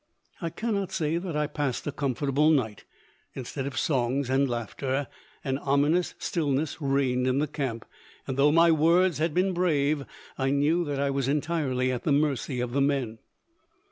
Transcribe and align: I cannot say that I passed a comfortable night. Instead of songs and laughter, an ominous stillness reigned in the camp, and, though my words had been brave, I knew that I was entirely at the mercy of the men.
I 0.41 0.49
cannot 0.49 0.91
say 0.91 1.19
that 1.19 1.35
I 1.35 1.45
passed 1.45 1.85
a 1.85 1.91
comfortable 1.91 2.49
night. 2.49 2.85
Instead 3.35 3.67
of 3.67 3.77
songs 3.77 4.31
and 4.31 4.49
laughter, 4.49 5.07
an 5.43 5.59
ominous 5.59 6.15
stillness 6.17 6.81
reigned 6.81 7.27
in 7.27 7.37
the 7.37 7.45
camp, 7.45 7.85
and, 8.25 8.35
though 8.35 8.51
my 8.51 8.71
words 8.71 9.19
had 9.19 9.35
been 9.35 9.53
brave, 9.53 10.03
I 10.39 10.49
knew 10.49 10.83
that 10.85 10.99
I 10.99 11.11
was 11.11 11.27
entirely 11.27 11.91
at 11.91 12.01
the 12.01 12.11
mercy 12.11 12.59
of 12.61 12.71
the 12.73 12.81
men. 12.81 13.19